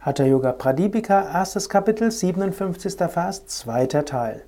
[0.00, 2.94] Hatha Yoga Pradipika, erstes Kapitel, 57.
[3.10, 4.44] Vers, zweiter Teil.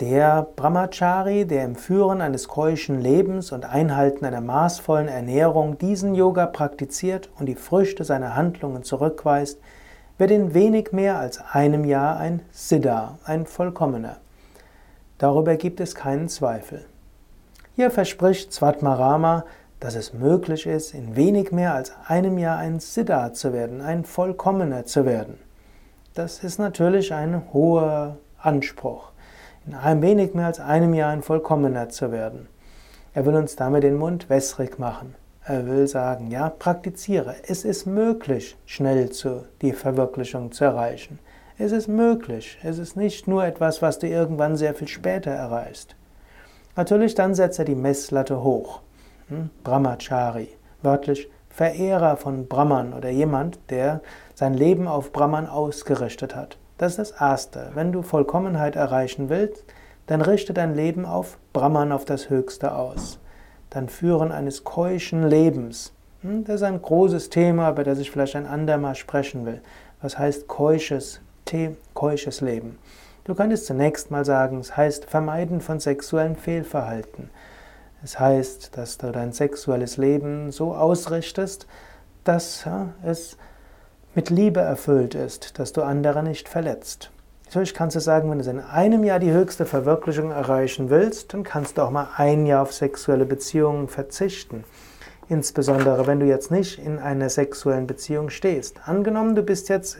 [0.00, 6.46] Der Brahmachari, der im Führen eines keuschen Lebens und Einhalten einer maßvollen Ernährung diesen Yoga
[6.46, 9.60] praktiziert und die Früchte seiner Handlungen zurückweist,
[10.16, 14.16] wird in wenig mehr als einem Jahr ein Siddha, ein Vollkommener.
[15.18, 16.86] Darüber gibt es keinen Zweifel.
[17.76, 19.44] Hier verspricht Svatmarama,
[19.84, 24.06] dass es möglich ist, in wenig mehr als einem Jahr ein Siddha zu werden, ein
[24.06, 25.36] Vollkommener zu werden.
[26.14, 29.10] Das ist natürlich ein hoher Anspruch,
[29.66, 32.48] in einem wenig mehr als einem Jahr ein Vollkommener zu werden.
[33.12, 35.16] Er will uns damit den Mund wässrig machen.
[35.44, 37.34] Er will sagen, ja, praktiziere.
[37.46, 41.18] Es ist möglich, schnell zu, die Verwirklichung zu erreichen.
[41.58, 42.58] Es ist möglich.
[42.62, 45.94] Es ist nicht nur etwas, was du irgendwann sehr viel später erreichst.
[46.74, 48.80] Natürlich dann setzt er die Messlatte hoch.
[49.28, 49.50] Hm?
[49.62, 50.48] Brahmachari,
[50.82, 54.00] wörtlich Verehrer von Brahman oder jemand, der
[54.34, 56.58] sein Leben auf Brahman ausgerichtet hat.
[56.78, 57.70] Das ist das Erste.
[57.74, 59.64] Wenn du Vollkommenheit erreichen willst,
[60.06, 63.20] dann richte dein Leben auf Brahman, auf das Höchste aus.
[63.70, 65.92] Dann Führen eines keuschen Lebens.
[66.22, 66.44] Hm?
[66.44, 69.62] Das ist ein großes Thema, über das ich vielleicht ein andermal sprechen will.
[70.02, 71.20] Was heißt keusches,
[71.94, 72.78] keusches Leben?
[73.24, 77.30] Du könntest zunächst mal sagen, es heißt Vermeiden von sexuellem Fehlverhalten.
[78.04, 81.66] Es heißt, dass du dein sexuelles Leben so ausrichtest,
[82.22, 82.68] dass
[83.02, 83.38] es
[84.14, 87.10] mit Liebe erfüllt ist, dass du andere nicht verletzt.
[87.46, 91.44] Natürlich kannst du sagen, wenn du in einem Jahr die höchste Verwirklichung erreichen willst, dann
[91.44, 94.64] kannst du auch mal ein Jahr auf sexuelle Beziehungen verzichten.
[95.30, 98.86] Insbesondere wenn du jetzt nicht in einer sexuellen Beziehung stehst.
[98.86, 99.96] Angenommen, du bist jetzt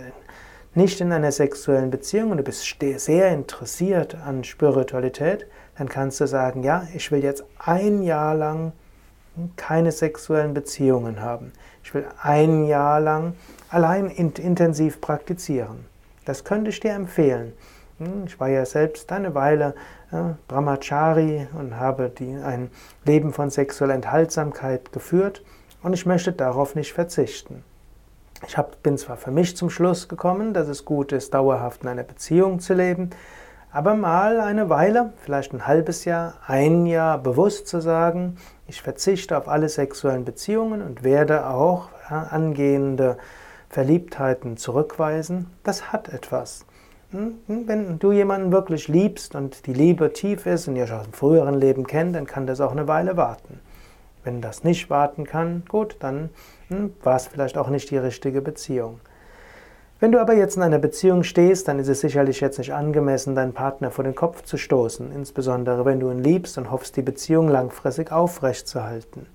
[0.75, 2.64] nicht in einer sexuellen Beziehung und du bist
[2.97, 5.47] sehr interessiert an Spiritualität,
[5.78, 8.72] dann kannst du sagen, ja, ich will jetzt ein Jahr lang
[9.56, 11.53] keine sexuellen Beziehungen haben.
[11.83, 13.34] Ich will ein Jahr lang
[13.69, 15.86] allein intensiv praktizieren.
[16.25, 17.53] Das könnte ich dir empfehlen.
[17.98, 19.75] Hm, ich war ja selbst eine Weile
[20.12, 22.70] äh, Brahmachari und habe die, ein
[23.04, 25.43] Leben von sexueller Enthaltsamkeit geführt
[25.82, 27.65] und ich möchte darauf nicht verzichten.
[28.47, 31.88] Ich hab, bin zwar für mich zum Schluss gekommen, dass es gut ist, dauerhaft in
[31.88, 33.10] einer Beziehung zu leben,
[33.72, 38.37] aber mal eine Weile, vielleicht ein halbes Jahr, ein Jahr bewusst zu sagen,
[38.69, 43.19] ich verzichte auf alle sexuellen Beziehungen und werde auch angehende
[43.69, 46.65] Verliebtheiten zurückweisen, das hat etwas.
[47.11, 47.34] Hm?
[47.47, 47.69] Hm?
[47.69, 51.12] Wenn du jemanden wirklich liebst und die Liebe tief ist und ihr schon aus dem
[51.12, 53.59] früheren Leben kennt, dann kann das auch eine Weile warten.
[54.25, 56.31] Wenn das nicht warten kann, gut, dann
[56.69, 59.01] hm, war es vielleicht auch nicht die richtige Beziehung.
[60.01, 63.35] Wenn du aber jetzt in einer Beziehung stehst, dann ist es sicherlich jetzt nicht angemessen,
[63.35, 67.03] deinen Partner vor den Kopf zu stoßen, insbesondere wenn du ihn liebst und hoffst, die
[67.03, 69.27] Beziehung langfristig aufrechtzuerhalten.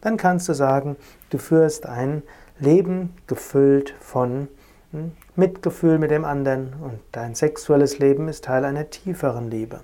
[0.00, 0.96] Dann kannst du sagen,
[1.30, 2.22] du führst ein
[2.58, 4.48] Leben gefüllt von
[4.90, 9.80] hm, Mitgefühl mit dem anderen und dein sexuelles Leben ist Teil einer tieferen Liebe.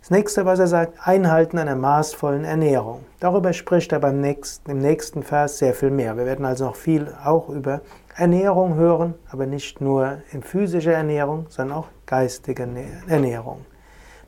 [0.00, 3.04] Das nächste, was er sagt, Einhalten einer maßvollen Ernährung.
[3.20, 6.16] Darüber spricht er beim nächsten, im nächsten Vers sehr viel mehr.
[6.16, 7.82] Wir werden also noch viel auch über
[8.16, 12.66] Ernährung hören, aber nicht nur in physischer Ernährung, sondern auch geistige
[13.08, 13.66] Ernährung.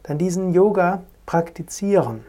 [0.02, 2.26] Dann diesen Yoga praktizieren.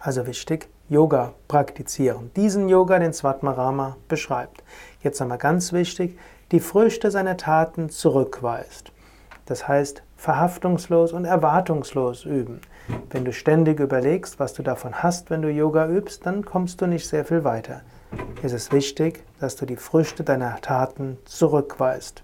[0.00, 2.30] Also wichtig, Yoga praktizieren.
[2.34, 4.64] Diesen Yoga, den Svatmarama beschreibt.
[5.02, 6.18] Jetzt einmal ganz wichtig,
[6.50, 8.90] die Früchte seiner Taten zurückweist.
[9.48, 12.60] Das heißt, verhaftungslos und erwartungslos üben.
[13.10, 16.86] Wenn du ständig überlegst, was du davon hast, wenn du Yoga übst, dann kommst du
[16.86, 17.82] nicht sehr viel weiter
[18.42, 22.22] ist es wichtig, dass du die Früchte deiner Taten zurückweist.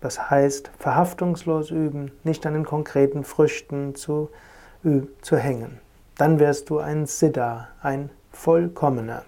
[0.00, 4.30] Das heißt, verhaftungslos üben, nicht an den konkreten Früchten zu,
[5.22, 5.80] zu hängen.
[6.16, 9.24] Dann wirst du ein Siddha, ein Vollkommener.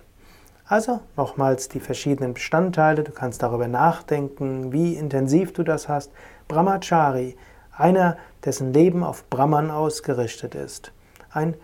[0.71, 6.13] Also nochmals die verschiedenen Bestandteile, du kannst darüber nachdenken, wie intensiv du das hast.
[6.47, 7.37] Brahmachari,
[7.77, 10.93] einer, dessen Leben auf Brahman ausgerichtet ist.
[11.33, 11.55] Ein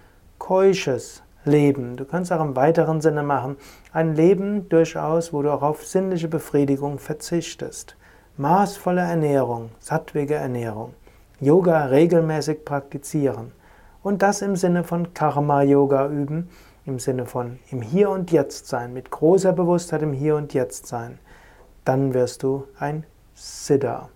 [0.41, 1.97] keusches Leben.
[1.97, 3.59] Du kannst auch im weiteren Sinne machen,
[3.93, 7.94] ein Leben durchaus, wo du auch auf sinnliche Befriedigung verzichtest.
[8.38, 10.94] Maßvolle Ernährung, sattwige Ernährung.
[11.38, 13.52] Yoga regelmäßig praktizieren.
[14.02, 16.50] Und das im Sinne von Karma-Yoga üben,
[16.87, 20.87] im Sinne von im Hier und Jetzt sein, mit großer Bewusstheit im Hier und Jetzt
[20.87, 21.19] sein.
[21.85, 23.05] Dann wirst du ein
[23.35, 24.09] Siddha.